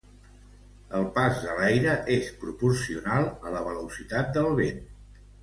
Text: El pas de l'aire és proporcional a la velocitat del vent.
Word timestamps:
El 0.99 1.03
pas 1.17 1.41
de 1.43 1.57
l'aire 1.59 1.93
és 2.15 2.31
proporcional 2.45 3.29
a 3.51 3.55
la 3.59 3.63
velocitat 3.69 4.35
del 4.41 4.53
vent. 4.65 4.83